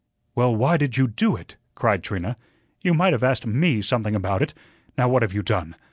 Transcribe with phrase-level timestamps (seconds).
[0.33, 2.35] "Well, why did you DO it?" cried Trina.
[2.81, 4.55] "You might have asked ME something about it.
[4.97, 5.75] Now, what have you done?